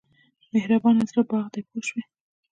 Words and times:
مهربان 0.53 0.97
زړه 1.09 1.21
باغ 1.29 1.45
دی 1.53 1.61
پوه 1.67 1.81
شوې!. 1.87 2.03